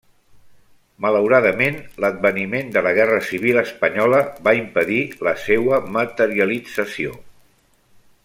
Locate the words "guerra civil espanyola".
2.99-4.23